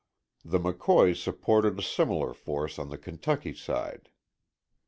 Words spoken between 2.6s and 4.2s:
on the Kentucky side.